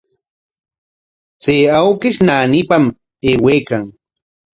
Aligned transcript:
Chay 1.41 1.61
awkish 1.79 2.19
naanipam 2.27 2.85
aywaykan. 3.27 3.83